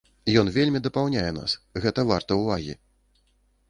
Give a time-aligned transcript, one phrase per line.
[0.41, 1.57] Ён вельмі дапаўняе нас,
[1.87, 2.73] гэта варта ўвагі!